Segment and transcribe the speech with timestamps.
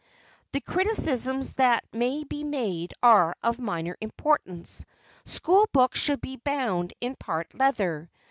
[0.53, 4.83] The criticisms that may be made are of minor importance.
[5.25, 8.09] School books should be bound in part leather.